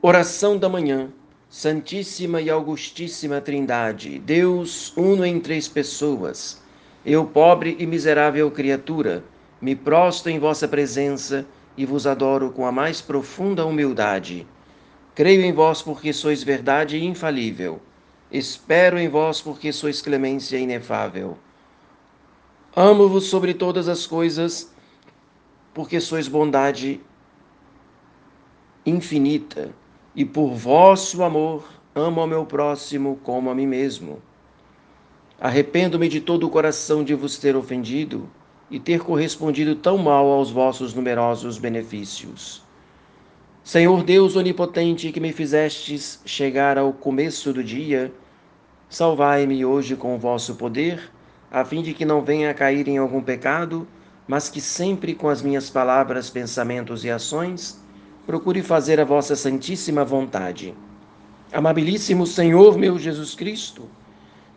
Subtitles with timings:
[0.00, 1.10] Oração da manhã.
[1.50, 6.62] Santíssima e Augustíssima Trindade, Deus uno em três pessoas.
[7.04, 9.24] Eu, pobre e miserável criatura,
[9.60, 11.44] me prosto em vossa presença
[11.76, 14.46] e vos adoro com a mais profunda humildade.
[15.16, 17.82] Creio em vós porque sois verdade infalível.
[18.30, 21.36] Espero em vós porque sois clemência inefável.
[22.76, 24.72] Amo-vos sobre todas as coisas
[25.74, 27.00] porque sois bondade
[28.86, 29.74] infinita
[30.18, 31.62] e por vosso amor
[31.94, 34.20] amo ao meu próximo como a mim mesmo.
[35.40, 38.28] Arrependo-me de todo o coração de vos ter ofendido
[38.68, 42.64] e ter correspondido tão mal aos vossos numerosos benefícios.
[43.62, 48.12] Senhor Deus onipotente, que me fizestes chegar ao começo do dia,
[48.88, 51.12] salvai-me hoje com o vosso poder,
[51.48, 53.86] a fim de que não venha a cair em algum pecado,
[54.26, 57.80] mas que sempre com as minhas palavras, pensamentos e ações
[58.28, 60.74] procure fazer a vossa santíssima vontade.
[61.50, 63.88] Amabilíssimo Senhor meu Jesus Cristo,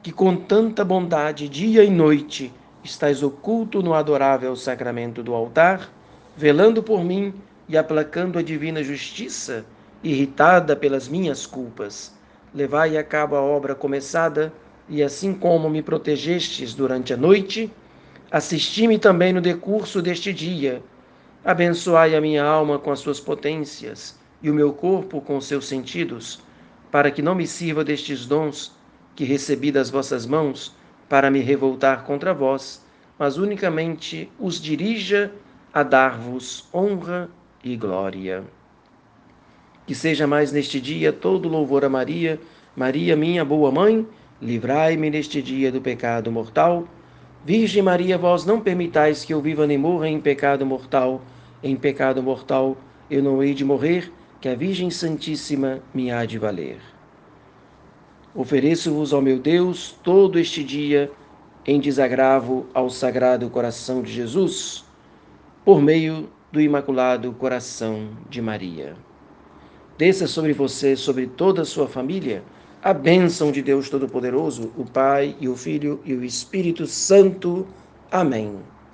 [0.03, 2.51] que com tanta bondade, dia e noite,
[2.83, 5.89] estás oculto no adorável sacramento do altar,
[6.35, 7.33] velando por mim
[7.69, 9.63] e aplacando a divina justiça,
[10.03, 12.13] irritada pelas minhas culpas.
[12.53, 14.51] Levai a cabo a obra começada,
[14.89, 17.71] e assim como me protegestes durante a noite,
[18.29, 20.83] assisti-me também no decurso deste dia
[21.43, 26.39] Abençoai a minha alma com as suas potências e o meu corpo com seus sentidos,
[26.91, 28.71] para que não me sirva destes dons
[29.15, 30.75] que recebi das vossas mãos
[31.09, 32.85] para me revoltar contra vós,
[33.17, 35.31] mas unicamente os dirija
[35.73, 37.27] a dar-vos honra
[37.63, 38.43] e glória.
[39.87, 42.39] Que seja mais neste dia todo louvor a Maria,
[42.75, 44.07] Maria, minha boa mãe,
[44.39, 46.87] livrai-me neste dia do pecado mortal.
[47.43, 51.21] Virgem Maria, vós não permitais que eu viva nem morra em pecado mortal.
[51.63, 52.77] Em pecado mortal
[53.09, 56.77] eu não hei de morrer, que a Virgem Santíssima me há de valer.
[58.35, 61.11] Ofereço-vos ao meu Deus todo este dia
[61.65, 64.85] em desagravo ao Sagrado Coração de Jesus,
[65.65, 68.95] por meio do Imaculado Coração de Maria.
[69.97, 72.43] Desça sobre você, sobre toda a sua família,
[72.83, 77.67] a bênção de Deus Todo-Poderoso, o Pai e o Filho e o Espírito Santo.
[78.11, 78.57] Amém.